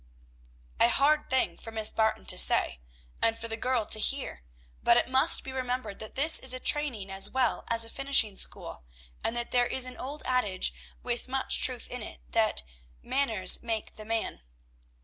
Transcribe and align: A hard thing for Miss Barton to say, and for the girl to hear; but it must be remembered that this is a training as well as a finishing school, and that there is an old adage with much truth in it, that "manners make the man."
A 0.79 0.89
hard 0.89 1.29
thing 1.29 1.57
for 1.57 1.69
Miss 1.69 1.91
Barton 1.91 2.25
to 2.25 2.37
say, 2.39 2.79
and 3.21 3.37
for 3.37 3.47
the 3.47 3.55
girl 3.55 3.85
to 3.85 3.99
hear; 3.99 4.41
but 4.81 4.97
it 4.97 5.07
must 5.07 5.43
be 5.43 5.51
remembered 5.51 5.99
that 5.99 6.15
this 6.15 6.39
is 6.39 6.53
a 6.55 6.59
training 6.59 7.11
as 7.11 7.29
well 7.29 7.63
as 7.69 7.85
a 7.85 7.89
finishing 7.91 8.35
school, 8.35 8.83
and 9.23 9.37
that 9.37 9.51
there 9.51 9.67
is 9.67 9.85
an 9.85 9.97
old 9.97 10.23
adage 10.25 10.73
with 11.03 11.27
much 11.27 11.61
truth 11.61 11.87
in 11.87 12.01
it, 12.01 12.19
that 12.31 12.63
"manners 13.03 13.61
make 13.61 13.95
the 13.95 14.03
man." 14.05 14.41